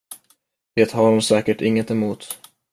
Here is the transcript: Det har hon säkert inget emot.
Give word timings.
Det 0.75 0.91
har 0.91 1.09
hon 1.11 1.21
säkert 1.21 1.61
inget 1.61 1.91
emot. 1.91 2.39